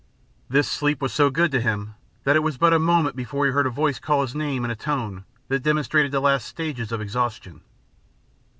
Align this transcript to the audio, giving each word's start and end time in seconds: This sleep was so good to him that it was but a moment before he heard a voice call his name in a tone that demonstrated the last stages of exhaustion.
This 0.49 0.67
sleep 0.67 0.99
was 0.99 1.13
so 1.13 1.29
good 1.29 1.51
to 1.51 1.61
him 1.61 1.93
that 2.23 2.35
it 2.35 2.39
was 2.41 2.57
but 2.57 2.73
a 2.73 2.79
moment 2.79 3.15
before 3.15 3.45
he 3.45 3.51
heard 3.51 3.67
a 3.67 3.69
voice 3.69 3.99
call 3.99 4.21
his 4.23 4.33
name 4.33 4.65
in 4.65 4.71
a 4.71 4.75
tone 4.75 5.25
that 5.47 5.61
demonstrated 5.61 6.11
the 6.11 6.19
last 6.19 6.47
stages 6.47 6.91
of 6.91 7.01
exhaustion. 7.01 7.61